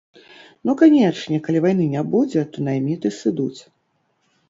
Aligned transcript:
Ну 0.69 0.73
канечне, 0.81 1.37
калі 1.49 1.63
вайны 1.67 1.85
не 1.93 2.03
будзе, 2.17 2.45
то 2.55 2.67
найміты 2.71 3.15
сыдуць. 3.23 3.55